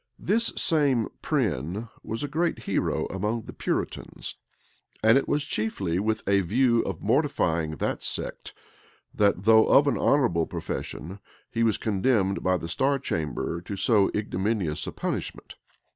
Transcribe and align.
[]This 0.31 0.51
same 0.57 1.09
Prynne 1.21 1.87
was 2.01 2.23
a 2.23 2.27
great 2.27 2.63
hero 2.63 3.05
among 3.11 3.43
the 3.43 3.53
Puritans; 3.53 4.35
and 5.03 5.15
it 5.15 5.27
was 5.27 5.45
chiefly 5.45 5.99
with 5.99 6.27
a 6.27 6.39
view 6.41 6.81
of 6.81 7.03
mortifying 7.03 7.75
that 7.75 8.01
sect, 8.01 8.55
that 9.13 9.43
though 9.43 9.67
of 9.67 9.85
an 9.85 9.99
honorable 9.99 10.47
profession, 10.47 11.19
he 11.51 11.61
was 11.61 11.77
condemned 11.77 12.41
by 12.41 12.57
the 12.57 12.67
star 12.67 12.97
chamber 12.97 13.61
to 13.61 13.75
so 13.75 14.09
ignominious 14.15 14.87
a 14.87 14.91
punishment. 14.91 15.53